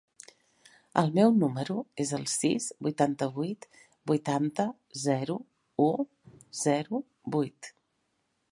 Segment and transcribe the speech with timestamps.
[1.01, 3.67] El meu número es el sis, vuitanta-vuit,
[4.13, 4.65] vuitanta,
[5.05, 5.39] zero,
[5.89, 5.91] u,
[6.65, 7.03] zero,
[7.37, 7.71] vuit.